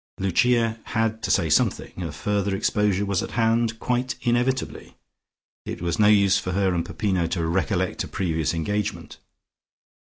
[0.19, 2.01] Lucia had to say something.
[2.01, 4.95] A further exposure was at hand, quite inevitably.
[5.67, 9.19] It was no use for her and Peppino to recollect a previous engagement.